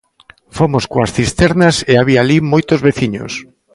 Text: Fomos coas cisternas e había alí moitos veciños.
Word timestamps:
Fomos 0.57 0.83
coas 0.93 1.13
cisternas 1.17 1.75
e 1.91 1.93
había 1.97 2.19
alí 2.21 2.37
moitos 2.51 2.79
veciños. 2.87 3.33